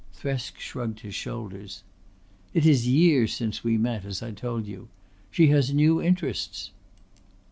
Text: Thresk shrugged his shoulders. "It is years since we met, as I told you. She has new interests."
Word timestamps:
Thresk 0.19 0.57
shrugged 0.57 1.01
his 1.01 1.13
shoulders. 1.13 1.83
"It 2.55 2.65
is 2.65 2.87
years 2.87 3.35
since 3.35 3.63
we 3.63 3.77
met, 3.77 4.03
as 4.03 4.23
I 4.23 4.31
told 4.31 4.65
you. 4.65 4.87
She 5.29 5.49
has 5.49 5.71
new 5.75 6.01
interests." 6.01 6.71